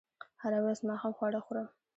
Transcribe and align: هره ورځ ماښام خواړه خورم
هره 0.41 0.59
ورځ 0.63 0.79
ماښام 0.87 1.11
خواړه 1.17 1.39
خورم 1.45 1.67